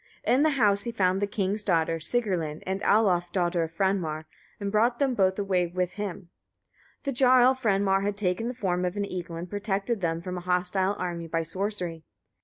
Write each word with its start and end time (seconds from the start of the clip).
In 0.23 0.41
the 0.41 0.49
house 0.57 0.81
he 0.81 0.91
found 0.91 1.21
the 1.21 1.27
king's 1.27 1.63
daughter 1.63 1.99
Sigrlinn, 1.99 2.63
and 2.65 2.81
Alof 2.81 3.31
daughter 3.31 3.61
of 3.61 3.71
Franmar, 3.77 4.25
and 4.59 4.71
brought 4.71 4.97
them 4.97 5.13
both 5.13 5.37
away 5.37 5.67
with 5.67 5.91
him. 5.91 6.29
The 7.03 7.11
jarl 7.11 7.53
Franmar 7.53 8.01
had 8.01 8.17
taken 8.17 8.47
the 8.47 8.55
form 8.55 8.83
of 8.83 8.97
an 8.97 9.05
eagle, 9.05 9.35
and 9.35 9.47
protected 9.47 10.01
them 10.01 10.19
from 10.19 10.37
a 10.39 10.41
hostile 10.41 10.95
army 10.97 11.27
by 11.27 11.43
sorcery. 11.43 12.03